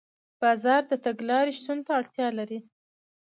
[0.41, 2.59] بازار د تګلارې شتون ته اړتیا لري.